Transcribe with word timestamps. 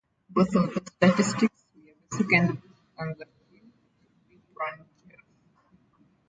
Both 0.31 0.55
of 0.55 0.73
those 0.73 0.87
statistics 1.13 1.51
were 1.75 1.83
the 1.83 2.17
second 2.17 2.47
best 2.55 2.67
on 2.97 3.15
the 3.19 3.25
team, 3.51 3.71
to 4.31 4.35
LeBron 4.35 4.83
James. 5.11 5.23